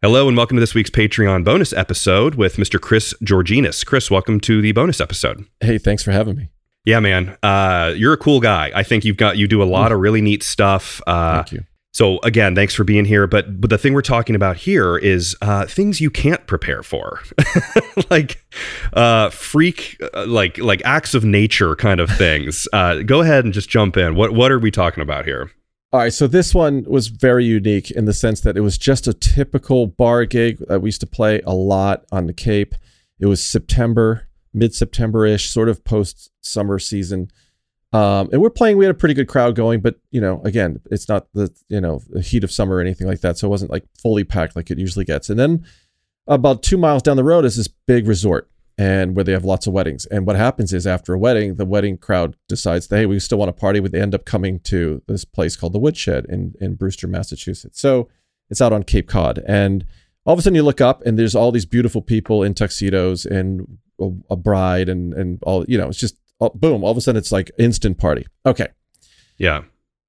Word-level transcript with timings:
Hello 0.00 0.28
and 0.28 0.36
welcome 0.36 0.56
to 0.56 0.60
this 0.60 0.76
week's 0.76 0.90
Patreon 0.90 1.42
bonus 1.42 1.72
episode 1.72 2.36
with 2.36 2.54
Mr. 2.54 2.80
Chris 2.80 3.14
Georgenes. 3.20 3.84
Chris, 3.84 4.08
welcome 4.12 4.38
to 4.38 4.62
the 4.62 4.70
bonus 4.70 5.00
episode. 5.00 5.44
Hey, 5.60 5.76
thanks 5.76 6.04
for 6.04 6.12
having 6.12 6.36
me. 6.36 6.50
Yeah, 6.84 7.00
man. 7.00 7.36
Uh, 7.42 7.94
you're 7.96 8.12
a 8.12 8.16
cool 8.16 8.38
guy. 8.38 8.70
I 8.76 8.84
think 8.84 9.04
you've 9.04 9.16
got 9.16 9.38
you 9.38 9.48
do 9.48 9.60
a 9.60 9.64
lot 9.64 9.90
of 9.90 9.98
really 9.98 10.20
neat 10.20 10.44
stuff. 10.44 11.02
Uh, 11.04 11.42
Thank 11.42 11.50
you. 11.52 11.64
So 11.92 12.20
again, 12.22 12.54
thanks 12.54 12.76
for 12.76 12.84
being 12.84 13.06
here. 13.06 13.26
But 13.26 13.60
but 13.60 13.70
the 13.70 13.78
thing 13.78 13.92
we're 13.92 14.02
talking 14.02 14.36
about 14.36 14.56
here 14.58 14.96
is 14.96 15.36
uh, 15.42 15.66
things 15.66 16.00
you 16.00 16.10
can't 16.10 16.46
prepare 16.46 16.84
for, 16.84 17.20
like 18.10 18.40
uh, 18.92 19.30
freak, 19.30 20.00
uh, 20.14 20.26
like 20.26 20.58
like 20.58 20.80
acts 20.84 21.14
of 21.14 21.24
nature 21.24 21.74
kind 21.74 21.98
of 21.98 22.08
things. 22.08 22.68
Uh, 22.72 23.02
go 23.02 23.20
ahead 23.22 23.44
and 23.44 23.52
just 23.52 23.68
jump 23.68 23.96
in. 23.96 24.14
What 24.14 24.32
what 24.32 24.52
are 24.52 24.60
we 24.60 24.70
talking 24.70 25.02
about 25.02 25.24
here? 25.24 25.50
All 25.90 26.00
right, 26.00 26.12
so 26.12 26.26
this 26.26 26.54
one 26.54 26.84
was 26.86 27.08
very 27.08 27.46
unique 27.46 27.90
in 27.90 28.04
the 28.04 28.12
sense 28.12 28.42
that 28.42 28.58
it 28.58 28.60
was 28.60 28.76
just 28.76 29.06
a 29.06 29.14
typical 29.14 29.86
bar 29.86 30.26
gig 30.26 30.58
that 30.68 30.82
we 30.82 30.88
used 30.88 31.00
to 31.00 31.06
play 31.06 31.40
a 31.46 31.54
lot 31.54 32.04
on 32.12 32.26
the 32.26 32.34
Cape. 32.34 32.74
It 33.18 33.24
was 33.24 33.42
September, 33.42 34.28
mid 34.52 34.74
September 34.74 35.24
ish, 35.24 35.48
sort 35.48 35.70
of 35.70 35.84
post 35.84 36.30
summer 36.42 36.78
season. 36.78 37.30
Um, 37.94 38.28
and 38.32 38.42
we're 38.42 38.50
playing, 38.50 38.76
we 38.76 38.84
had 38.84 38.94
a 38.94 38.98
pretty 38.98 39.14
good 39.14 39.28
crowd 39.28 39.54
going, 39.54 39.80
but 39.80 39.94
you 40.10 40.20
know, 40.20 40.42
again, 40.44 40.78
it's 40.90 41.08
not 41.08 41.26
the, 41.32 41.50
you 41.70 41.80
know, 41.80 42.02
the 42.10 42.20
heat 42.20 42.44
of 42.44 42.52
summer 42.52 42.76
or 42.76 42.80
anything 42.82 43.06
like 43.06 43.22
that. 43.22 43.38
So 43.38 43.48
it 43.48 43.50
wasn't 43.50 43.70
like 43.70 43.84
fully 43.98 44.24
packed 44.24 44.56
like 44.56 44.70
it 44.70 44.78
usually 44.78 45.06
gets. 45.06 45.30
And 45.30 45.40
then 45.40 45.64
about 46.26 46.62
two 46.62 46.76
miles 46.76 47.02
down 47.02 47.16
the 47.16 47.24
road 47.24 47.46
is 47.46 47.56
this 47.56 47.68
big 47.86 48.06
resort 48.06 48.50
and 48.78 49.16
where 49.16 49.24
they 49.24 49.32
have 49.32 49.44
lots 49.44 49.66
of 49.66 49.72
weddings. 49.72 50.06
And 50.06 50.24
what 50.24 50.36
happens 50.36 50.72
is 50.72 50.86
after 50.86 51.12
a 51.12 51.18
wedding, 51.18 51.56
the 51.56 51.66
wedding 51.66 51.98
crowd 51.98 52.36
decides 52.48 52.86
that, 52.86 52.96
hey, 52.96 53.06
we 53.06 53.18
still 53.18 53.38
want 53.38 53.48
to 53.48 53.60
party. 53.60 53.80
They 53.80 54.00
end 54.00 54.14
up 54.14 54.24
coming 54.24 54.60
to 54.60 55.02
this 55.08 55.24
place 55.24 55.56
called 55.56 55.72
the 55.72 55.80
Woodshed 55.80 56.26
in, 56.28 56.54
in 56.60 56.76
Brewster, 56.76 57.08
Massachusetts. 57.08 57.80
So 57.80 58.08
it's 58.48 58.60
out 58.60 58.72
on 58.72 58.84
Cape 58.84 59.08
Cod. 59.08 59.42
And 59.48 59.84
all 60.24 60.34
of 60.34 60.38
a 60.38 60.42
sudden 60.42 60.54
you 60.54 60.62
look 60.62 60.80
up 60.80 61.04
and 61.04 61.18
there's 61.18 61.34
all 61.34 61.50
these 61.50 61.66
beautiful 61.66 62.00
people 62.00 62.44
in 62.44 62.54
tuxedos 62.54 63.26
and 63.26 63.78
a, 64.00 64.10
a 64.30 64.36
bride 64.36 64.88
and, 64.88 65.12
and 65.12 65.42
all, 65.42 65.64
you 65.66 65.76
know, 65.76 65.88
it's 65.88 65.98
just 65.98 66.16
boom. 66.54 66.84
All 66.84 66.92
of 66.92 66.96
a 66.96 67.00
sudden 67.00 67.18
it's 67.18 67.32
like 67.32 67.50
instant 67.58 67.98
party. 67.98 68.28
Okay. 68.46 68.68
Yeah. 69.38 69.62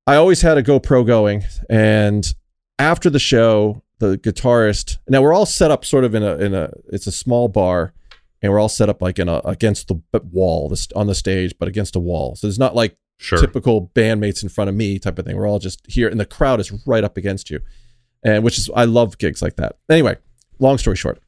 I 0.05 0.15
always 0.15 0.43
had 0.43 0.59
a 0.59 0.63
GoPro 0.63 1.08
going. 1.08 1.43
And 1.71 2.31
after 2.77 3.09
the 3.09 3.19
show, 3.19 3.81
the 3.97 4.19
guitarist, 4.19 4.99
now 5.08 5.23
we're 5.23 5.33
all 5.33 5.47
set 5.47 5.71
up 5.71 5.83
sort 5.83 6.03
of 6.03 6.13
in 6.13 6.21
a, 6.21 6.36
in 6.38 6.53
a, 6.53 6.71
it's 6.91 7.08
a 7.08 7.11
small 7.11 7.47
bar 7.47 7.93
and 8.41 8.51
we're 8.51 8.59
all 8.59 8.69
set 8.69 8.89
up 8.89 9.01
like 9.01 9.19
in 9.19 9.27
a 9.29 9.41
against 9.45 9.87
the 9.87 9.99
wall 10.31 10.69
this 10.69 10.87
on 10.95 11.07
the 11.07 11.15
stage 11.15 11.53
but 11.59 11.67
against 11.67 11.95
a 11.95 11.99
wall. 11.99 12.35
So 12.35 12.47
it's 12.47 12.59
not 12.59 12.75
like 12.75 12.97
Sure. 13.21 13.37
typical 13.39 13.91
bandmates 13.93 14.43
in 14.43 14.47
front 14.49 14.69
of 14.69 14.75
me 14.75 14.97
type 14.97 15.19
of 15.19 15.25
thing. 15.25 15.35
We're 15.35 15.45
all 15.47 15.59
just 15.59 15.81
here 15.85 16.07
and 16.07 16.17
the 16.17 16.25
crowd 16.25 16.61
is 16.61 16.71
right 16.87 17.03
up 17.03 17.17
against 17.17 17.49
you. 17.49 17.59
And 18.23 18.43
which 18.43 18.57
is 18.57 18.69
i 18.75 18.85
love 18.85 19.17
gigs 19.17 19.41
like 19.41 19.55
that. 19.57 19.77
Anyway 19.89 20.17
long 20.59 20.77
story 20.77 20.95
short. 20.95 21.19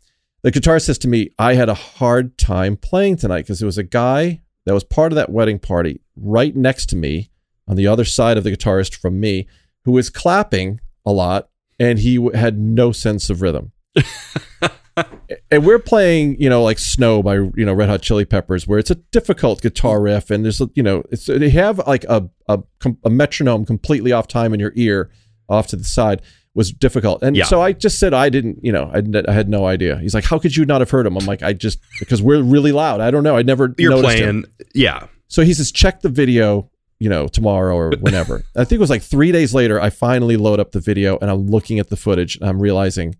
The 0.43 0.51
guitarist 0.51 0.85
says 0.85 0.97
to 0.99 1.07
me 1.07 1.31
i 1.37 1.55
had 1.55 1.69
a 1.69 1.73
hard 1.73 2.37
time 2.37 2.77
playing 2.77 3.17
tonight 3.17 3.41
because 3.41 3.59
there 3.59 3.65
was 3.65 3.77
a 3.77 3.83
guy 3.83 4.41
that 4.65 4.73
was 4.73 4.83
part 4.83 5.11
of 5.11 5.15
that 5.15 5.29
wedding 5.31 5.59
party 5.59 6.01
right 6.15 6.55
next 6.55 6.85
to 6.87 6.95
me 6.95 7.29
on 7.67 7.75
the 7.75 7.87
other 7.87 8.05
side 8.05 8.37
of 8.37 8.43
the 8.43 8.51
guitarist 8.55 8.95
from 8.95 9.19
me 9.19 9.47
who 9.85 9.91
was 9.91 10.09
clapping 10.09 10.79
a 11.05 11.11
lot 11.11 11.49
and 11.79 11.99
he 11.99 12.29
had 12.35 12.57
no 12.59 12.91
sense 12.91 13.29
of 13.29 13.41
rhythm 13.41 13.71
and 15.51 15.65
we're 15.65 15.79
playing, 15.79 16.39
you 16.39 16.49
know, 16.49 16.63
like 16.63 16.79
"Snow" 16.79 17.23
by 17.23 17.35
you 17.35 17.65
know 17.65 17.73
Red 17.73 17.89
Hot 17.89 18.01
Chili 18.01 18.25
Peppers, 18.25 18.67
where 18.67 18.79
it's 18.79 18.91
a 18.91 18.95
difficult 18.95 19.61
guitar 19.61 20.01
riff, 20.01 20.29
and 20.29 20.43
there's 20.43 20.61
a- 20.61 20.69
you 20.75 20.83
know, 20.83 21.03
it's 21.11 21.25
they 21.25 21.49
have 21.49 21.79
like 21.87 22.03
a 22.05 22.29
a, 22.47 22.59
a 23.05 23.09
metronome 23.09 23.65
completely 23.65 24.11
off 24.11 24.27
time 24.27 24.53
in 24.53 24.59
your 24.59 24.73
ear, 24.75 25.09
off 25.49 25.67
to 25.67 25.75
the 25.75 25.83
side 25.83 26.21
was 26.53 26.71
difficult, 26.73 27.23
and 27.23 27.37
Yeah. 27.37 27.45
so 27.45 27.61
I 27.61 27.71
just 27.71 27.97
said 27.97 28.13
I 28.13 28.27
didn't, 28.29 28.59
you 28.61 28.73
know, 28.73 28.91
I, 28.93 29.01
I 29.27 29.31
had 29.31 29.47
no 29.47 29.65
idea. 29.65 29.97
He's 29.99 30.13
like, 30.13 30.25
"How 30.25 30.37
could 30.37 30.55
you 30.55 30.65
not 30.65 30.81
have 30.81 30.89
heard 30.89 31.05
him?" 31.05 31.15
I'm 31.17 31.25
like, 31.25 31.41
"I 31.41 31.53
just 31.53 31.79
because 31.99 32.21
we're 32.21 32.41
really 32.41 32.73
loud. 32.73 32.99
I 32.99 33.09
don't 33.11 33.23
know. 33.23 33.37
I 33.37 33.41
never 33.41 33.73
You're 33.77 33.91
noticed 33.91 34.17
him." 34.17 34.41
playing. 34.41 34.45
Yeah. 34.75 35.07
So 35.29 35.43
he 35.43 35.53
says, 35.53 35.71
check 35.71 36.01
the 36.01 36.09
video, 36.09 36.69
you 36.99 37.07
know, 37.07 37.25
tomorrow 37.29 37.73
or 37.73 37.91
whenever. 38.01 38.43
I 38.57 38.65
think 38.65 38.73
it 38.73 38.79
was 38.81 38.89
like 38.89 39.01
three 39.01 39.31
days 39.31 39.53
later, 39.53 39.79
I 39.79 39.89
finally 39.89 40.35
load 40.35 40.59
up 40.59 40.73
the 40.73 40.81
video 40.81 41.17
and 41.21 41.31
I'm 41.31 41.47
looking 41.47 41.79
at 41.79 41.87
the 41.89 41.95
footage 41.95 42.35
and 42.35 42.49
I'm 42.49 42.59
realizing, 42.61 43.15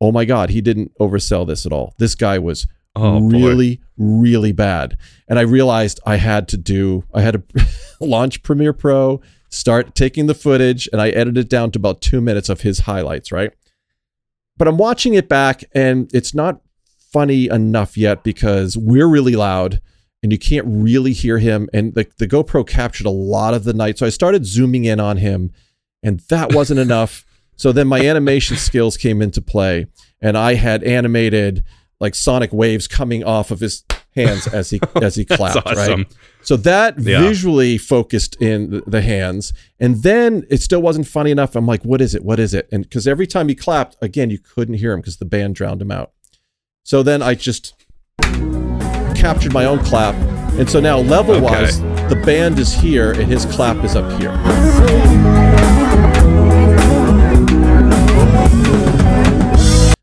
oh 0.00 0.12
my 0.12 0.24
God, 0.24 0.50
he 0.50 0.60
didn't 0.60 0.92
oversell 1.00 1.46
this 1.46 1.64
at 1.66 1.72
all. 1.72 1.94
This 1.98 2.14
guy 2.14 2.38
was 2.38 2.66
Oh 2.96 3.18
boy. 3.20 3.26
really, 3.38 3.80
really 3.96 4.52
bad. 4.52 4.96
And 5.28 5.38
I 5.38 5.42
realized 5.42 5.98
I 6.06 6.16
had 6.16 6.46
to 6.48 6.56
do, 6.56 7.04
I 7.12 7.22
had 7.22 7.42
to 7.50 7.66
launch 8.00 8.42
Premiere 8.44 8.72
Pro, 8.72 9.20
start 9.50 9.94
taking 9.96 10.26
the 10.26 10.34
footage, 10.34 10.88
and 10.92 11.00
I 11.02 11.08
edited 11.10 11.46
it 11.46 11.48
down 11.48 11.72
to 11.72 11.78
about 11.78 12.00
two 12.00 12.20
minutes 12.20 12.48
of 12.48 12.60
his 12.60 12.80
highlights, 12.80 13.32
right? 13.32 13.52
But 14.56 14.68
I'm 14.68 14.76
watching 14.78 15.14
it 15.14 15.28
back 15.28 15.64
and 15.74 16.08
it's 16.14 16.34
not 16.34 16.60
funny 17.12 17.48
enough 17.48 17.96
yet 17.96 18.22
because 18.22 18.76
we're 18.76 19.08
really 19.08 19.34
loud 19.34 19.80
and 20.22 20.30
you 20.30 20.38
can't 20.38 20.66
really 20.68 21.12
hear 21.12 21.38
him. 21.38 21.68
And 21.72 21.94
the, 21.94 22.06
the 22.18 22.28
GoPro 22.28 22.66
captured 22.66 23.06
a 23.06 23.10
lot 23.10 23.54
of 23.54 23.64
the 23.64 23.74
night. 23.74 23.98
So 23.98 24.06
I 24.06 24.10
started 24.10 24.46
zooming 24.46 24.84
in 24.84 25.00
on 25.00 25.16
him 25.16 25.52
and 26.02 26.20
that 26.28 26.54
wasn't 26.54 26.78
enough. 26.88 27.24
So 27.56 27.72
then 27.72 27.86
my 27.88 28.00
animation 28.00 28.56
skills 28.56 28.96
came 28.96 29.22
into 29.22 29.40
play 29.40 29.86
and 30.20 30.36
I 30.36 30.54
had 30.54 30.82
animated 30.84 31.64
like 32.00 32.14
sonic 32.14 32.52
waves 32.52 32.86
coming 32.88 33.22
off 33.24 33.50
of 33.50 33.60
his 33.60 33.84
hands 34.16 34.46
as 34.46 34.70
he 34.70 34.80
as 35.02 35.14
he 35.14 35.24
clapped, 35.24 35.66
awesome. 35.66 36.00
right? 36.00 36.06
So 36.42 36.56
that 36.58 36.98
Yeah. 36.98 37.20
visually 37.20 37.78
focused 37.78 38.36
in 38.40 38.70
the- 38.70 38.82
the 38.86 39.00
hands, 39.00 39.52
and 39.80 40.02
then 40.02 40.44
it 40.50 40.60
still 40.60 40.82
wasn't 40.82 41.06
funny 41.06 41.30
enough. 41.30 41.56
I'm 41.56 41.66
like, 41.66 41.82
what 41.84 42.00
is 42.00 42.14
it? 42.14 42.24
What 42.24 42.38
is 42.38 42.52
it? 42.54 42.68
And 42.72 42.82
because 42.84 43.06
every 43.08 43.26
time 43.26 43.48
he 43.48 43.54
clapped, 43.54 43.96
again, 44.02 44.28
you 44.30 44.38
couldn't 44.38 44.74
hear 44.74 44.92
him 44.92 45.00
because 45.00 45.16
the 45.16 45.24
band 45.24 45.54
drowned 45.54 45.80
him 45.80 45.90
out. 45.90 46.12
So 46.82 47.02
then 47.02 47.22
I 47.22 47.34
just 47.34 47.74
captured 49.16 49.52
my 49.52 49.64
own 49.64 49.78
clap, 49.84 50.14
and 50.58 50.68
so 50.68 50.80
now 50.80 50.98
level 50.98 51.40
wise, 51.40 51.80
the 52.10 52.20
band 52.26 52.58
is 52.58 52.72
here 52.74 53.12
and 53.12 53.30
his 53.32 53.46
clap 53.46 53.82
is 53.84 53.96
up 53.96 54.20
here. 54.20 55.43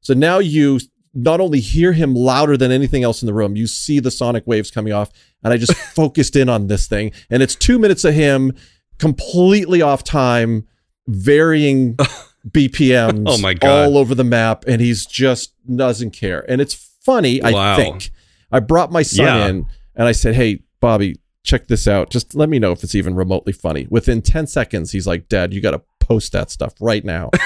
So 0.01 0.13
now 0.13 0.39
you 0.39 0.79
not 1.13 1.39
only 1.41 1.59
hear 1.59 1.93
him 1.93 2.15
louder 2.15 2.55
than 2.57 2.71
anything 2.71 3.03
else 3.03 3.21
in 3.21 3.25
the 3.25 3.33
room, 3.33 3.55
you 3.55 3.67
see 3.67 3.99
the 3.99 4.11
sonic 4.11 4.45
waves 4.47 4.71
coming 4.71 4.93
off. 4.93 5.09
And 5.43 5.53
I 5.53 5.57
just 5.57 5.73
focused 5.95 6.35
in 6.35 6.49
on 6.49 6.67
this 6.67 6.87
thing. 6.87 7.11
And 7.29 7.43
it's 7.43 7.55
two 7.55 7.77
minutes 7.79 8.03
of 8.05 8.13
him 8.13 8.53
completely 8.97 9.81
off 9.81 10.03
time, 10.03 10.67
varying 11.07 11.95
BPMs 12.49 13.23
Oh 13.27 13.37
my 13.39 13.53
God. 13.53 13.69
all 13.89 13.97
over 13.97 14.15
the 14.15 14.23
map. 14.23 14.63
And 14.67 14.81
he's 14.81 15.05
just 15.05 15.53
doesn't 15.75 16.11
care. 16.11 16.45
And 16.49 16.61
it's 16.61 16.73
funny, 17.03 17.41
Wow. 17.43 17.73
I 17.73 17.75
think. 17.75 18.11
I 18.51 18.59
brought 18.59 18.91
my 18.91 19.01
son 19.03 19.25
Yeah. 19.25 19.47
in 19.47 19.65
and 19.95 20.07
I 20.07 20.11
said, 20.13 20.35
Hey, 20.35 20.61
Bobby, 20.79 21.17
check 21.43 21.67
this 21.67 21.87
out. 21.87 22.09
Just 22.09 22.35
let 22.35 22.49
me 22.49 22.57
know 22.59 22.71
if 22.71 22.83
it's 22.83 22.95
even 22.95 23.15
remotely 23.15 23.53
funny. 23.53 23.87
Within 23.89 24.21
10 24.21 24.47
seconds, 24.47 24.91
he's 24.91 25.07
like, 25.07 25.27
Dad, 25.29 25.53
you 25.53 25.61
got 25.61 25.71
to 25.71 25.81
post 25.99 26.31
that 26.31 26.49
stuff 26.51 26.73
right 26.79 27.03
now. 27.03 27.29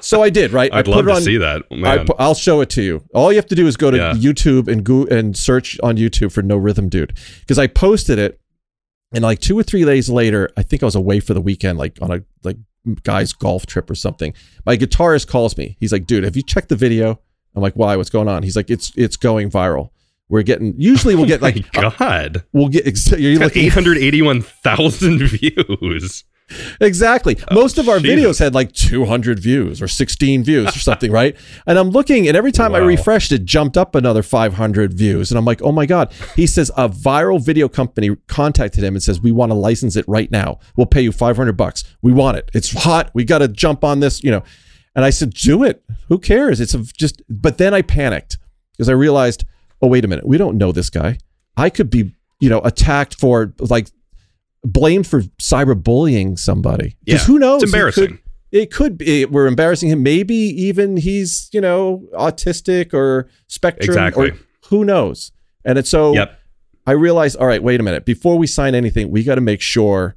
so 0.00 0.22
I 0.22 0.30
did, 0.30 0.52
right? 0.52 0.72
I 0.72 0.78
I'd 0.80 0.88
love 0.88 1.04
to 1.06 1.12
on, 1.12 1.22
see 1.22 1.36
that. 1.38 1.62
I 1.84 1.98
pu- 2.04 2.14
I'll 2.18 2.34
show 2.34 2.60
it 2.60 2.70
to 2.70 2.82
you. 2.82 3.02
All 3.14 3.32
you 3.32 3.36
have 3.36 3.46
to 3.46 3.54
do 3.54 3.66
is 3.66 3.76
go 3.76 3.90
to 3.90 3.96
Yeah. 3.96 4.12
YouTube 4.14 4.68
and 4.68 4.84
go 4.84 5.04
and 5.06 5.36
search 5.36 5.78
on 5.82 5.96
YouTube 5.96 6.32
for 6.32 6.42
No 6.42 6.56
Rhythm 6.56 6.88
Dude 6.88 7.16
because 7.40 7.58
I 7.58 7.66
posted 7.66 8.18
it, 8.18 8.40
and 9.12 9.22
like 9.22 9.38
two 9.40 9.58
or 9.58 9.62
three 9.62 9.84
days 9.84 10.08
later, 10.10 10.50
I 10.56 10.62
think 10.62 10.82
I 10.82 10.86
was 10.86 10.94
away 10.94 11.20
for 11.20 11.34
the 11.34 11.40
weekend, 11.40 11.78
like 11.78 11.98
on 12.02 12.10
a 12.12 12.22
like 12.44 12.56
guy's 13.02 13.32
golf 13.32 13.66
trip 13.66 13.90
or 13.90 13.94
something. 13.94 14.34
My 14.66 14.76
guitarist 14.76 15.26
calls 15.28 15.56
me. 15.56 15.76
He's 15.80 15.92
like, 15.92 16.06
"Dude, 16.06 16.24
have 16.24 16.36
you 16.36 16.42
checked 16.42 16.68
the 16.68 16.76
video?" 16.76 17.20
I'm 17.54 17.62
like, 17.62 17.74
"Why? 17.74 17.96
What's 17.96 18.10
going 18.10 18.28
on?" 18.28 18.42
He's 18.42 18.56
like, 18.56 18.70
"It's 18.70 18.92
it's 18.96 19.16
going 19.16 19.50
viral. 19.50 19.90
We're 20.28 20.42
getting 20.42 20.74
usually 20.76 21.14
we'll 21.16 21.24
get 21.26 21.40
oh 21.42 21.46
like 21.46 21.64
Oh 21.76 21.82
My 21.84 21.94
God. 21.98 22.44
we'll 22.52 22.68
get 22.68 22.84
you're 23.18 23.38
looking 23.40 23.64
881,000 23.64 25.18
views. 25.28 26.24
Exactly. 26.80 27.36
Oh, 27.50 27.54
Most 27.54 27.78
of 27.78 27.88
our 27.88 27.98
Jesus. 27.98 28.38
videos 28.38 28.38
had 28.38 28.54
like 28.54 28.72
200 28.72 29.38
views 29.38 29.82
or 29.82 29.88
16 29.88 30.44
views 30.44 30.68
or 30.74 30.78
something, 30.78 31.10
right? 31.12 31.36
And 31.66 31.78
I'm 31.78 31.90
looking, 31.90 32.26
and 32.28 32.36
every 32.36 32.52
time 32.52 32.74
I 32.74 32.78
refreshed, 32.78 33.30
it 33.32 33.44
jumped 33.44 33.76
up 33.76 33.94
another 33.94 34.22
500 34.22 34.94
views. 34.94 35.30
And 35.30 35.38
I'm 35.38 35.44
like, 35.44 35.60
oh 35.62 35.72
my 35.72 35.84
God. 35.86 36.12
He 36.34 36.46
says 36.46 36.70
a 36.76 36.88
viral 36.88 37.44
video 37.44 37.68
company 37.68 38.16
contacted 38.26 38.82
him 38.82 38.94
and 38.94 39.02
says, 39.02 39.20
we 39.20 39.32
want 39.32 39.50
to 39.50 39.54
license 39.54 39.96
it 39.96 40.06
right 40.08 40.30
now. 40.30 40.58
We'll 40.76 40.86
pay 40.86 41.02
you 41.02 41.12
500 41.12 41.52
bucks. 41.56 41.84
We 42.00 42.12
want 42.12 42.38
it. 42.38 42.50
It's 42.54 42.72
hot. 42.72 43.10
We 43.14 43.24
got 43.24 43.38
to 43.38 43.48
jump 43.48 43.84
on 43.84 44.00
this, 44.00 44.22
you 44.22 44.30
know. 44.30 44.42
And 44.96 45.04
I 45.04 45.10
said, 45.10 45.34
do 45.34 45.62
it. 45.62 45.82
Who 46.08 46.18
cares? 46.18 46.60
It's 46.60 46.74
a, 46.74 46.82
just, 46.82 47.22
but 47.28 47.58
then 47.58 47.74
I 47.74 47.82
panicked 47.82 48.38
because 48.72 48.88
I 48.88 48.92
realized, 48.92 49.44
oh, 49.82 49.88
wait 49.88 50.04
a 50.04 50.08
minute. 50.08 50.26
We 50.26 50.38
don't 50.38 50.56
know 50.56 50.72
this 50.72 50.90
guy. 50.90 51.18
I 51.56 51.70
could 51.70 51.90
be, 51.90 52.14
you 52.40 52.48
know, 52.48 52.60
attacked 52.60 53.16
for 53.20 53.52
like 53.58 53.88
blamed 54.64 55.06
for 55.06 55.22
cyberbullying 55.40 56.38
somebody. 56.38 56.96
Because 57.04 57.22
Yeah, 57.22 57.26
who 57.26 57.38
knows? 57.38 57.62
it's 57.62 57.72
embarrassing. 57.72 58.06
could- 58.08 58.18
It 58.50 58.70
could 58.72 58.96
be 58.96 59.24
we're 59.26 59.46
embarrassing 59.46 59.90
him. 59.90 60.02
Maybe 60.02 60.34
even 60.34 60.96
he's 60.96 61.48
you 61.52 61.60
know 61.60 62.04
autistic 62.14 62.94
or 62.94 63.28
spectrum 63.46 63.90
Exactly. 63.90 64.30
or 64.30 64.36
who 64.70 64.84
knows. 64.84 65.32
And 65.64 65.76
it's 65.78 65.90
so 65.90 66.14
Yep. 66.14 66.38
I 66.86 66.92
realized, 66.92 67.36
all 67.36 67.46
right, 67.46 67.62
wait 67.62 67.78
a 67.80 67.82
minute. 67.82 68.06
Before 68.06 68.38
we 68.38 68.46
sign 68.46 68.74
anything, 68.74 69.10
we 69.10 69.22
got 69.22 69.34
to 69.34 69.42
make 69.42 69.60
sure 69.60 70.16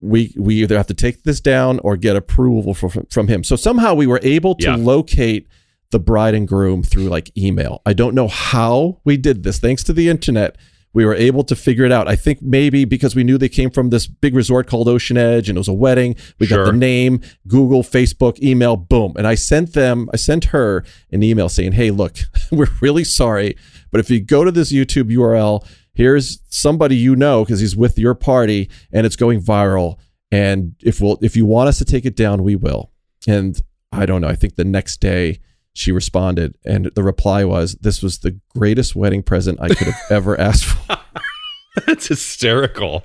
we 0.00 0.32
we 0.38 0.62
either 0.62 0.76
have 0.76 0.86
to 0.86 0.94
take 0.94 1.24
this 1.24 1.40
down 1.40 1.80
or 1.80 1.96
get 1.96 2.14
approval 2.16 2.72
from 2.72 3.06
from 3.10 3.26
him. 3.28 3.42
So 3.44 3.56
somehow 3.56 3.94
we 3.94 4.06
were 4.06 4.20
able 4.22 4.54
to 4.56 4.66
Yeah. 4.66 4.76
locate 4.76 5.46
the 5.90 5.98
bride 5.98 6.34
and 6.34 6.46
groom 6.46 6.84
through 6.84 7.08
like 7.08 7.36
email. 7.36 7.82
I 7.84 7.92
don't 7.94 8.14
know 8.14 8.28
how 8.28 9.00
we 9.04 9.16
did 9.16 9.42
this. 9.42 9.58
Thanks 9.58 9.82
to 9.84 9.92
the 9.92 10.08
internet, 10.08 10.56
we 10.92 11.04
were 11.04 11.14
able 11.14 11.44
to 11.44 11.54
figure 11.54 11.84
it 11.84 11.92
out. 11.92 12.08
I 12.08 12.16
think 12.16 12.42
maybe 12.42 12.84
because 12.84 13.14
we 13.14 13.24
knew 13.24 13.38
they 13.38 13.48
came 13.48 13.70
from 13.70 13.90
this 13.90 14.06
big 14.06 14.34
resort 14.34 14.66
called 14.66 14.88
Ocean 14.88 15.16
Edge 15.16 15.48
and 15.48 15.56
it 15.56 15.60
was 15.60 15.68
a 15.68 15.72
wedding. 15.72 16.16
We 16.38 16.46
got 16.46 16.64
the 16.64 16.72
name, 16.72 17.20
Google, 17.46 17.82
Facebook, 17.82 18.40
email, 18.42 18.76
boom. 18.76 19.14
And 19.16 19.26
I 19.26 19.36
sent 19.36 19.74
them, 19.74 20.08
I 20.12 20.16
sent 20.16 20.46
her 20.46 20.84
an 21.12 21.22
email 21.22 21.48
saying, 21.48 21.72
"Hey, 21.72 21.90
look, 21.90 22.16
we're 22.50 22.66
really 22.80 23.04
sorry, 23.04 23.56
but 23.90 24.00
if 24.00 24.10
you 24.10 24.20
go 24.20 24.44
to 24.44 24.50
this 24.50 24.72
YouTube 24.72 25.12
URL, 25.12 25.64
here's 25.94 26.40
somebody 26.48 26.96
you 26.96 27.14
know 27.14 27.44
because 27.44 27.60
he's 27.60 27.76
with 27.76 27.98
your 27.98 28.14
party 28.14 28.68
and 28.92 29.06
it's 29.06 29.16
going 29.16 29.40
viral. 29.40 29.98
And 30.32 30.74
if 30.82 31.00
we'll 31.00 31.18
if 31.22 31.36
you 31.36 31.44
want 31.44 31.68
us 31.68 31.78
to 31.78 31.84
take 31.84 32.04
it 32.04 32.16
down, 32.16 32.42
we 32.42 32.56
will." 32.56 32.90
And 33.28 33.60
I 33.92 34.06
don't 34.06 34.22
know. 34.22 34.28
I 34.28 34.34
think 34.34 34.56
the 34.56 34.64
next 34.64 35.00
day 35.00 35.40
she 35.72 35.92
responded, 35.92 36.56
and 36.64 36.90
the 36.94 37.02
reply 37.02 37.44
was, 37.44 37.74
"This 37.80 38.02
was 38.02 38.18
the 38.18 38.38
greatest 38.56 38.94
wedding 38.96 39.22
present 39.22 39.58
I 39.60 39.68
could 39.68 39.86
have 39.88 40.00
ever 40.10 40.38
asked 40.40 40.64
for." 40.64 40.98
That's 41.86 42.08
hysterical. 42.08 43.04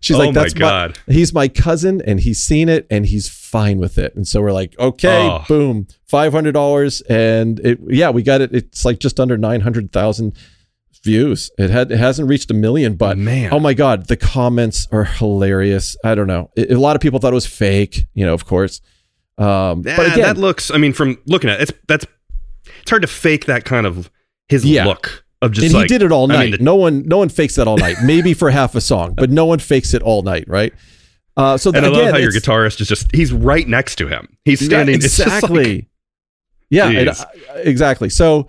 She's 0.00 0.16
oh 0.16 0.20
like, 0.20 0.34
"That's 0.34 0.54
my, 0.54 0.58
god. 0.58 0.98
he's 1.06 1.32
my 1.34 1.48
cousin, 1.48 2.00
and 2.06 2.20
he's 2.20 2.42
seen 2.42 2.68
it, 2.68 2.86
and 2.90 3.06
he's 3.06 3.28
fine 3.28 3.78
with 3.78 3.98
it." 3.98 4.14
And 4.16 4.26
so 4.26 4.40
we're 4.40 4.52
like, 4.52 4.74
"Okay, 4.78 5.28
Oh. 5.28 5.44
boom, 5.46 5.86
five 6.08 6.32
hundred 6.32 6.52
dollars, 6.52 7.00
and 7.02 7.60
it, 7.60 7.78
yeah, 7.88 8.10
we 8.10 8.22
got 8.22 8.40
it. 8.40 8.54
It's 8.54 8.84
like 8.84 8.98
just 8.98 9.20
under 9.20 9.36
nine 9.36 9.60
hundred 9.60 9.92
thousand 9.92 10.36
views. 11.04 11.50
It 11.58 11.70
had 11.70 11.92
it 11.92 11.98
hasn't 11.98 12.28
reached 12.28 12.50
a 12.50 12.54
million, 12.54 12.94
but 12.96 13.16
Man. 13.18 13.52
oh 13.52 13.60
my 13.60 13.74
god, 13.74 14.08
the 14.08 14.16
comments 14.16 14.88
are 14.90 15.04
hilarious. 15.04 15.96
I 16.04 16.14
don't 16.14 16.26
know. 16.26 16.50
It- 16.56 16.72
a 16.72 16.78
lot 16.80 16.96
of 16.96 17.02
people 17.02 17.18
thought 17.20 17.32
it 17.32 17.34
was 17.34 17.46
fake, 17.46 18.06
you 18.14 18.24
know, 18.26 18.34
of 18.34 18.44
course. 18.46 18.80
Um, 19.40 19.82
Yeah, 19.86 19.96
but 19.96 20.06
again, 20.12 20.20
that 20.20 20.36
looks. 20.36 20.70
I 20.70 20.76
mean, 20.78 20.92
from 20.92 21.18
looking 21.26 21.50
at 21.50 21.60
it, 21.60 21.70
it's 21.70 21.78
that's 21.88 22.06
it's 22.82 22.90
hard 22.90 23.02
to 23.02 23.08
fake 23.08 23.46
that 23.46 23.64
kind 23.64 23.86
of 23.86 24.10
his 24.48 24.64
Yeah. 24.64 24.84
look 24.84 25.24
of 25.42 25.52
just 25.52 25.64
and 25.66 25.74
like 25.74 25.84
he 25.84 25.88
did 25.88 26.02
it 26.02 26.12
all 26.12 26.30
I 26.30 26.34
night. 26.36 26.42
mean, 26.42 26.50
the- 26.58 26.64
no 26.64 26.76
one, 26.76 27.02
no 27.06 27.18
one 27.18 27.28
fakes 27.30 27.54
that 27.56 27.66
all 27.66 27.78
night. 27.78 27.96
Maybe 28.04 28.34
for 28.34 28.50
half 28.50 28.74
a 28.74 28.80
song, 28.80 29.14
but 29.16 29.30
no 29.30 29.46
one 29.46 29.58
fakes 29.58 29.94
it 29.94 30.02
all 30.02 30.22
night, 30.22 30.44
right? 30.46 30.74
Uh, 31.36 31.56
so 31.56 31.70
and 31.70 31.78
I 31.86 31.88
again, 31.88 31.92
love 32.04 32.10
how 32.12 32.18
your 32.18 32.32
guitarist 32.32 32.80
is 32.82 32.88
just 32.88 33.14
he's 33.14 33.32
right 33.32 33.66
next 33.66 33.96
to 33.96 34.06
him. 34.08 34.28
He's 34.44 34.60
standing 34.64 34.94
Yeah, 35.00 35.04
it's 35.06 35.16
just 35.16 35.20
like- 35.20 35.32
exactly. 35.32 35.88
yeah, 36.68 36.88
and, 36.90 37.08
uh, 37.08 37.14
exactly. 37.56 38.10
So 38.10 38.48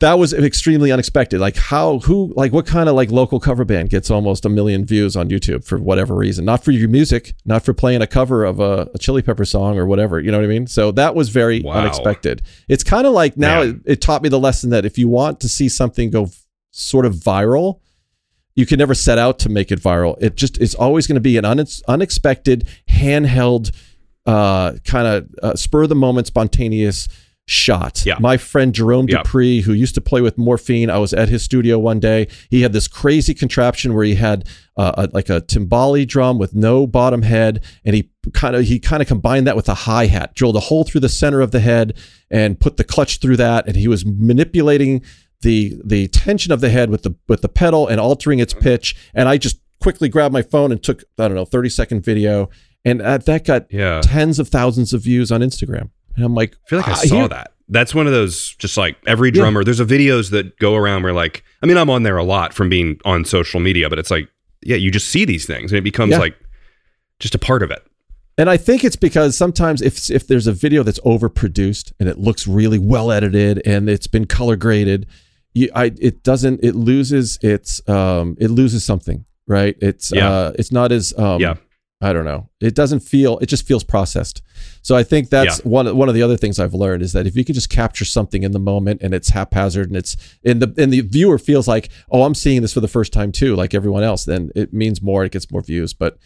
that 0.00 0.16
was 0.18 0.32
extremely 0.32 0.92
unexpected. 0.92 1.40
Like 1.40 1.56
how, 1.56 1.98
who, 1.98 2.32
like 2.36 2.52
what 2.52 2.66
kind 2.66 2.88
of 2.88 2.94
like 2.94 3.10
local 3.10 3.40
cover 3.40 3.64
band 3.64 3.90
gets 3.90 4.10
almost 4.12 4.44
a 4.44 4.48
million 4.48 4.84
views 4.84 5.16
on 5.16 5.28
YouTube 5.28 5.64
for 5.64 5.76
whatever 5.78 6.14
reason? 6.14 6.44
Not 6.44 6.62
for 6.62 6.70
your 6.70 6.88
music, 6.88 7.34
not 7.44 7.64
for 7.64 7.74
playing 7.74 8.00
a 8.00 8.06
cover 8.06 8.44
of 8.44 8.60
a, 8.60 8.88
a 8.94 8.98
Chili 8.98 9.22
Pepper 9.22 9.44
song 9.44 9.76
or 9.76 9.86
whatever. 9.86 10.20
You 10.20 10.30
know 10.30 10.38
what 10.38 10.44
I 10.44 10.48
mean? 10.48 10.68
So 10.68 10.92
that 10.92 11.16
was 11.16 11.30
very 11.30 11.62
Wow. 11.62 11.72
unexpected. 11.80 12.42
It's 12.68 12.84
kind 12.84 13.08
of 13.08 13.12
like 13.12 13.36
now 13.36 13.62
it, 13.62 13.76
it 13.84 14.00
taught 14.00 14.22
me 14.22 14.28
the 14.28 14.38
lesson 14.38 14.70
that 14.70 14.84
if 14.84 14.98
you 14.98 15.08
want 15.08 15.40
to 15.40 15.48
see 15.48 15.68
something 15.68 16.10
go 16.10 16.24
f- 16.24 16.44
sort 16.70 17.04
of 17.04 17.14
viral, 17.16 17.80
you 18.54 18.66
can 18.66 18.78
never 18.78 18.94
set 18.94 19.18
out 19.18 19.40
to 19.40 19.48
make 19.48 19.72
it 19.72 19.80
viral. 19.80 20.16
It 20.20 20.36
just 20.36 20.58
it's 20.58 20.76
always 20.76 21.08
going 21.08 21.16
to 21.16 21.20
be 21.20 21.36
an 21.38 21.44
un- 21.44 21.64
unexpected, 21.88 22.68
handheld, 22.88 23.74
uh, 24.26 24.74
kind 24.84 25.06
of 25.08 25.28
uh, 25.42 25.56
spur 25.56 25.82
of 25.84 25.88
the 25.88 25.94
moment, 25.96 26.28
spontaneous 26.28 27.08
shot. 27.48 28.04
Yeah. 28.04 28.16
My 28.20 28.36
friend 28.36 28.74
Jerome 28.74 29.06
Yeah. 29.08 29.22
Deupree, 29.22 29.62
who 29.62 29.72
used 29.72 29.94
to 29.94 30.00
play 30.00 30.20
with 30.20 30.36
Morphine, 30.36 30.90
I 30.90 30.98
was 30.98 31.12
at 31.14 31.28
his 31.28 31.42
studio 31.42 31.78
one 31.78 31.98
day. 31.98 32.28
He 32.50 32.62
had 32.62 32.72
this 32.72 32.86
crazy 32.86 33.32
contraption 33.34 33.94
where 33.94 34.04
he 34.04 34.16
had 34.16 34.46
uh, 34.76 34.92
a, 34.96 35.08
like 35.14 35.28
a 35.30 35.40
timbale 35.40 36.06
drum 36.06 36.38
with 36.38 36.54
no 36.54 36.86
bottom 36.86 37.22
head, 37.22 37.64
and 37.84 37.96
he 37.96 38.10
kind 38.32 38.54
of 38.54 38.64
he 38.64 38.78
kind 38.78 39.00
of 39.02 39.08
combined 39.08 39.46
that 39.46 39.56
with 39.56 39.68
a 39.68 39.74
hi 39.74 40.06
hat, 40.06 40.34
drilled 40.34 40.56
a 40.56 40.60
hole 40.60 40.84
through 40.84 41.00
the 41.00 41.08
center 41.08 41.40
of 41.40 41.50
the 41.50 41.60
head, 41.60 41.96
and 42.30 42.60
put 42.60 42.76
the 42.76 42.84
clutch 42.84 43.18
through 43.18 43.36
that, 43.38 43.66
and 43.66 43.76
he 43.76 43.88
was 43.88 44.04
manipulating 44.06 45.02
the 45.40 45.80
the 45.84 46.08
tension 46.08 46.52
of 46.52 46.60
the 46.60 46.68
head 46.68 46.90
with 46.90 47.02
the 47.02 47.14
with 47.28 47.40
the 47.42 47.48
pedal 47.48 47.86
and 47.88 48.00
altering 48.00 48.38
its 48.40 48.52
pitch. 48.54 48.94
And 49.14 49.28
I 49.28 49.38
just 49.38 49.58
quickly 49.80 50.08
grabbed 50.08 50.32
my 50.32 50.42
phone 50.42 50.70
and 50.72 50.82
took 50.82 51.02
I 51.18 51.28
don't 51.28 51.34
know 51.36 51.44
thirty 51.44 51.68
second 51.70 52.04
video, 52.04 52.50
and 52.84 53.00
that 53.00 53.44
got 53.44 53.66
Yeah. 53.72 54.00
tens 54.02 54.38
of 54.38 54.48
thousands 54.48 54.92
of 54.92 55.02
views 55.02 55.32
on 55.32 55.40
Instagram. 55.40 55.90
And 56.18 56.24
I'm 56.26 56.34
like, 56.34 56.56
I 56.66 56.68
feel 56.68 56.78
like 56.80 56.88
I 56.88 56.92
ah, 56.92 56.94
saw 56.96 57.28
that. 57.28 57.52
That's 57.68 57.94
one 57.94 58.06
of 58.06 58.12
those 58.12 58.54
just 58.58 58.76
like 58.76 58.96
every 59.06 59.28
Yeah. 59.28 59.42
drummer. 59.42 59.62
There's 59.62 59.78
a 59.80 59.84
videos 59.84 60.30
that 60.30 60.58
go 60.58 60.74
around 60.74 61.02
where 61.04 61.12
like 61.12 61.44
I 61.62 61.66
mean 61.66 61.76
I'm 61.76 61.88
on 61.90 62.02
there 62.02 62.16
a 62.16 62.24
lot 62.24 62.52
from 62.52 62.68
being 62.68 62.98
on 63.04 63.24
social 63.24 63.60
media, 63.60 63.88
but 63.88 63.98
it's 63.98 64.10
like 64.10 64.28
yeah, 64.64 64.76
you 64.76 64.90
just 64.90 65.08
see 65.08 65.24
these 65.24 65.46
things 65.46 65.70
and 65.70 65.78
it 65.78 65.82
becomes 65.84 66.10
Yeah. 66.12 66.18
like 66.18 66.36
just 67.20 67.34
a 67.34 67.38
part 67.38 67.62
of 67.62 67.70
it. 67.70 67.82
And 68.36 68.48
I 68.50 68.56
think 68.56 68.84
it's 68.84 68.96
because 68.96 69.36
sometimes 69.36 69.80
if 69.82 70.10
if 70.10 70.26
there's 70.26 70.46
a 70.46 70.52
video 70.52 70.82
that's 70.82 71.00
overproduced 71.00 71.92
and 72.00 72.08
it 72.08 72.18
looks 72.18 72.46
really 72.46 72.78
well 72.78 73.10
edited 73.12 73.62
and 73.66 73.88
it's 73.88 74.06
been 74.06 74.26
color 74.26 74.56
graded, 74.56 75.06
you, 75.54 75.68
I 75.74 75.92
it 76.00 76.22
doesn't 76.24 76.60
it 76.64 76.74
loses 76.74 77.38
its 77.42 77.86
um 77.88 78.36
it 78.40 78.50
loses 78.50 78.82
something 78.84 79.24
right. 79.46 79.76
It's 79.80 80.10
Yeah. 80.12 80.30
uh 80.30 80.52
it's 80.58 80.72
not 80.72 80.90
as 80.92 81.12
um 81.18 81.40
Yeah. 81.40 81.54
I 82.00 82.12
don't 82.12 82.24
know. 82.24 82.48
It 82.60 82.76
doesn't 82.76 83.00
feel. 83.00 83.38
It 83.38 83.46
just 83.46 83.66
feels 83.66 83.82
processed. 83.82 84.40
So 84.82 84.94
I 84.94 85.02
think 85.02 85.30
that's 85.30 85.64
one 85.64 85.96
one 85.96 86.08
of 86.08 86.14
the 86.14 86.22
other 86.22 86.36
things 86.36 86.60
I've 86.60 86.74
learned 86.74 87.02
is 87.02 87.12
that 87.12 87.26
if 87.26 87.34
you 87.36 87.44
can 87.44 87.54
just 87.54 87.70
capture 87.70 88.04
something 88.04 88.44
in 88.44 88.52
the 88.52 88.60
moment 88.60 89.02
and 89.02 89.12
it's 89.12 89.30
haphazard 89.30 89.88
and 89.88 89.96
it's 89.96 90.16
and 90.44 90.62
the 90.62 90.72
and 90.80 90.92
the 90.92 91.00
viewer 91.00 91.38
feels 91.38 91.66
like 91.66 91.88
oh 92.10 92.22
I'm 92.22 92.36
seeing 92.36 92.62
this 92.62 92.72
for 92.72 92.80
the 92.80 92.86
first 92.88 93.12
time 93.12 93.32
too 93.32 93.56
like 93.56 93.74
everyone 93.74 94.04
else 94.04 94.24
then 94.24 94.50
it 94.54 94.72
means 94.72 95.02
more. 95.02 95.24
It 95.24 95.32
gets 95.32 95.50
more 95.50 95.60
views. 95.60 95.92
But 95.92 96.18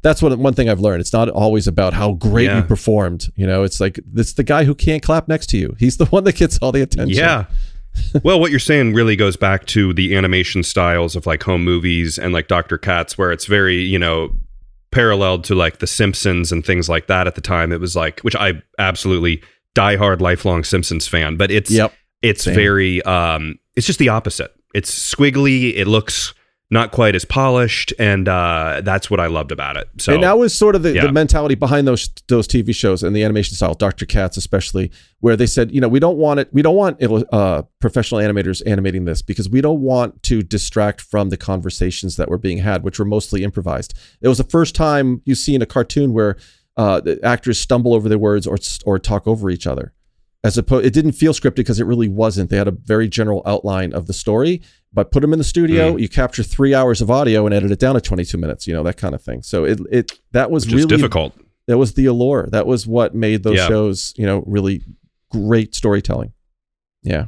that's 0.00 0.22
one 0.22 0.38
one 0.40 0.54
thing 0.54 0.70
I've 0.70 0.80
learned. 0.80 1.02
It's 1.02 1.12
not 1.12 1.28
always 1.28 1.66
about 1.66 1.92
how 1.92 2.12
great 2.12 2.46
Yeah. 2.46 2.58
you 2.58 2.62
performed. 2.62 3.30
You 3.36 3.46
know, 3.46 3.64
it's 3.64 3.80
like 3.80 4.00
it's 4.14 4.32
the 4.32 4.44
guy 4.44 4.64
who 4.64 4.74
can't 4.74 5.02
clap 5.02 5.28
next 5.28 5.48
to 5.50 5.58
you. 5.58 5.76
He's 5.78 5.98
the 5.98 6.06
one 6.16 6.24
that 6.24 6.36
gets 6.36 6.56
all 6.62 6.72
the 6.72 6.80
attention. 6.80 7.18
Yeah. 7.18 7.44
well, 8.22 8.40
what 8.40 8.50
you're 8.50 8.60
saying 8.60 8.94
really 8.94 9.16
goes 9.16 9.36
back 9.36 9.66
to 9.66 9.92
the 9.92 10.16
animation 10.16 10.62
styles 10.62 11.16
of 11.16 11.26
like 11.26 11.42
home 11.42 11.64
movies 11.64 12.16
and 12.18 12.32
like 12.32 12.48
Dr. 12.48 12.78
Katz, 12.78 13.18
where 13.18 13.32
it's 13.32 13.44
very, 13.46 13.80
you 13.82 13.98
know, 13.98 14.30
paralleled 14.90 15.44
to 15.44 15.54
like 15.54 15.78
The 15.78 15.86
Simpsons 15.86 16.50
and 16.52 16.64
things 16.64 16.88
like 16.88 17.06
that 17.08 17.26
at 17.26 17.34
the 17.34 17.40
time. 17.40 17.72
It 17.72 17.80
was 17.80 17.94
like, 17.96 18.20
which 18.20 18.36
I 18.36 18.62
absolutely 18.78 19.42
diehard 19.74 20.20
lifelong 20.20 20.64
Simpsons 20.64 21.06
fan, 21.06 21.36
but 21.36 21.50
it's 21.50 21.70
Yep. 21.70 21.92
it's 22.22 22.44
Same. 22.44 22.54
very 22.54 23.02
um 23.02 23.58
it's 23.76 23.86
just 23.86 23.98
the 23.98 24.08
opposite. 24.08 24.52
It's 24.74 24.90
squiggly, 25.14 25.74
it 25.76 25.86
looks 25.86 26.34
not 26.70 26.90
quite 26.92 27.14
as 27.14 27.24
polished, 27.24 27.94
and 27.98 28.28
uh 28.28 28.82
that's 28.84 29.10
what 29.10 29.20
I 29.20 29.26
loved 29.26 29.52
about 29.52 29.76
it. 29.78 29.88
So 29.98 30.12
and 30.14 30.22
that 30.22 30.38
was 30.38 30.54
sort 30.54 30.74
of 30.74 30.82
the, 30.82 30.92
Yeah. 30.94 31.06
the 31.06 31.12
mentality 31.12 31.54
behind 31.54 31.86
those 31.88 32.10
those 32.28 32.46
TV 32.46 32.74
shows 32.74 33.02
and 33.02 33.16
the 33.16 33.24
animation 33.24 33.56
style, 33.56 33.74
Dr. 33.74 34.04
Katz 34.04 34.36
especially, 34.36 34.90
where 35.20 35.34
they 35.36 35.46
said, 35.46 35.72
you 35.72 35.80
know, 35.80 35.88
we 35.88 35.98
don't 35.98 36.18
want 36.18 36.40
it, 36.40 36.48
we 36.52 36.60
don't 36.60 36.76
want 36.76 37.02
uh, 37.32 37.62
professional 37.80 38.20
animators 38.20 38.62
animating 38.66 39.06
this 39.06 39.22
because 39.22 39.48
we 39.48 39.60
don't 39.62 39.80
want 39.80 40.22
to 40.24 40.42
distract 40.42 41.00
from 41.00 41.30
the 41.30 41.36
conversations 41.38 42.16
that 42.16 42.28
were 42.28 42.38
being 42.38 42.58
had, 42.58 42.82
which 42.82 42.98
were 42.98 43.04
mostly 43.06 43.44
improvised. 43.44 43.94
It 44.20 44.28
was 44.28 44.38
the 44.38 44.44
first 44.44 44.74
time 44.74 45.22
you 45.24 45.34
see 45.34 45.54
in 45.54 45.62
a 45.62 45.66
cartoon 45.66 46.12
where 46.12 46.36
uh, 46.76 47.00
the 47.00 47.18
actors 47.24 47.58
stumble 47.58 47.94
over 47.94 48.08
their 48.08 48.18
words 48.18 48.46
or 48.46 48.58
or 48.84 48.98
talk 48.98 49.26
over 49.26 49.48
each 49.50 49.66
other. 49.66 49.92
As 50.44 50.56
opposed, 50.56 50.86
it 50.86 50.92
didn't 50.92 51.12
feel 51.12 51.32
scripted 51.32 51.56
because 51.56 51.80
it 51.80 51.84
really 51.84 52.08
wasn't. 52.08 52.48
They 52.48 52.56
had 52.58 52.68
a 52.68 52.70
very 52.70 53.08
general 53.08 53.42
outline 53.44 53.92
of 53.92 54.06
the 54.06 54.12
story, 54.12 54.62
but 54.92 55.10
put 55.10 55.20
them 55.20 55.32
in 55.32 55.38
the 55.40 55.44
studio. 55.44 55.94
Mm. 55.94 56.00
You 56.00 56.08
capture 56.08 56.44
three 56.44 56.74
hours 56.74 57.00
of 57.00 57.10
audio 57.10 57.44
and 57.44 57.52
edit 57.52 57.72
it 57.72 57.80
down 57.80 57.96
to 57.96 58.00
22 58.00 58.38
minutes. 58.38 58.64
You 58.66 58.74
know 58.74 58.84
that 58.84 58.96
kind 58.96 59.16
of 59.16 59.22
thing. 59.22 59.42
So 59.42 59.64
it 59.64 59.80
it 59.90 60.12
that 60.32 60.50
was 60.52 60.66
which 60.66 60.74
really 60.76 60.86
difficult. 60.86 61.34
that 61.66 61.76
was 61.76 61.94
the 61.94 62.06
allure. 62.06 62.46
That 62.52 62.66
was 62.68 62.86
what 62.86 63.16
made 63.16 63.42
those 63.42 63.56
Yeah. 63.56 63.66
shows, 63.66 64.14
you 64.16 64.26
know, 64.26 64.44
really 64.46 64.82
great 65.32 65.74
storytelling. 65.74 66.32
Yeah. 67.02 67.26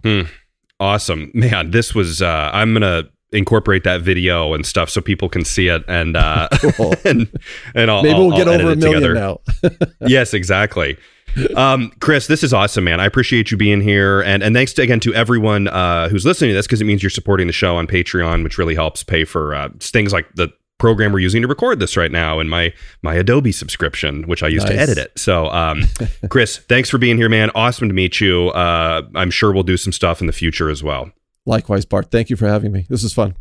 Awesome. 0.79 1.31
Man, 1.35 1.73
this 1.73 1.95
was 1.95 2.23
uh 2.23 2.51
I'm 2.53 2.73
gonna 2.73 3.05
incorporate 3.33 3.85
that 3.85 4.01
video 4.03 4.55
and 4.55 4.65
stuff 4.67 4.89
so 4.91 5.01
people 5.01 5.29
can 5.29 5.45
see 5.45 5.69
it 5.69 5.83
and 5.89 6.17
uh 6.17 6.49
Cool. 6.75 6.95
and 7.05 7.29
and 7.75 7.91
I'll 7.91 8.03
Maybe 8.03 8.15
I'll- 8.15 8.29
we'll 8.29 8.37
get 8.37 8.49
I'll 8.49 8.55
over 8.55 8.73
a 8.73 8.77
million 8.77 9.03
together. 9.03 9.15
now. 9.15 9.41
yes, 10.07 10.33
exactly. 10.33 10.97
Um, 11.57 11.93
Chris, 12.01 12.27
this 12.27 12.43
is 12.43 12.53
awesome, 12.53 12.85
man. 12.85 13.01
I 13.01 13.07
appreciate 13.07 13.51
you 13.51 13.57
being 13.57 13.81
here, 13.81 14.21
and 14.23 14.43
and 14.43 14.55
thanks 14.55 14.73
to, 14.75 14.83
again 14.83 15.01
to 15.01 15.15
everyone 15.15 15.69
uh, 15.69 16.09
who's 16.09 16.25
listening 16.25 16.51
to 16.51 16.55
this 16.55 16.67
because 16.67 16.81
it 16.81 16.85
means 16.85 17.03
you're 17.03 17.11
supporting 17.11 17.47
the 17.47 17.53
show 17.53 17.77
on 17.77 17.87
Patreon, 17.87 18.45
which 18.45 18.59
really 18.59 18.75
helps 18.75 19.03
pay 19.03 19.25
for 19.25 19.55
uh, 19.55 19.69
things 19.81 20.13
like 20.13 20.27
the 20.35 20.53
program 20.79 21.13
we're 21.13 21.21
using 21.21 21.43
to 21.43 21.49
record 21.49 21.79
this 21.79 21.97
right 21.97 22.11
now, 22.11 22.41
and 22.41 22.51
my 22.51 22.73
my 23.03 23.15
Adobe 23.15 23.53
subscription, 23.53 24.25
which 24.25 24.43
I 24.43 24.49
use 24.49 24.65
to 24.65 24.75
edit 24.75 24.99
it. 24.99 25.13
So, 25.17 25.49
um, 25.51 25.85
Chris, 26.31 26.59
thanks 26.59 26.91
for 26.91 26.99
being 26.99 27.17
here, 27.17 27.29
man. 27.29 27.51
Awesome 27.55 27.89
to 27.89 27.95
meet 27.95 28.21
you. 28.21 28.49
Uh, 28.49 29.03
I'm 29.15 29.31
sure 29.31 29.53
we'll 29.53 29.63
do 29.63 29.77
some 29.77 29.93
stuff 29.93 30.21
in 30.21 30.27
the 30.27 30.33
future 30.33 30.69
as 30.69 30.83
well. 30.83 31.11
Likewise, 31.47 31.85
Bart. 31.85 32.11
Thank 32.11 32.31
you 32.31 32.37
for 32.37 32.49
having 32.49 32.73
me. 32.73 32.87
This 32.89 33.05
is 33.05 33.13
fun. 33.13 33.37